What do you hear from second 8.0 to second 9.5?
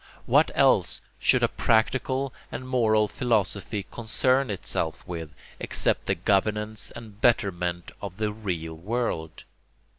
of the real world?